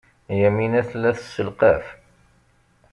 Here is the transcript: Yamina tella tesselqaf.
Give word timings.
Yamina 0.41 0.81
tella 0.89 1.11
tesselqaf. 1.19 1.85